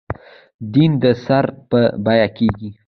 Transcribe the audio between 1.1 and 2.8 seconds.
سر په بیعه کېږي.